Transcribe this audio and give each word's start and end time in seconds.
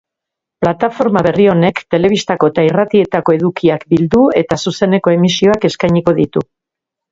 Plataforma 0.63 1.21
berri 1.27 1.45
honek 1.53 1.81
telebistako 1.95 2.49
eta 2.53 2.65
irratietako 2.69 3.37
edukiak 3.37 3.87
bildu 3.93 4.25
eta 4.43 4.61
zuzeneko 4.67 5.17
emisioak 5.21 5.71
eskainiko 5.73 6.19
ditu. 6.25 6.47